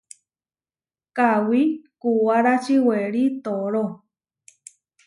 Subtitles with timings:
[1.17, 1.61] Kawí
[2.01, 3.85] kuwárači werí tooró.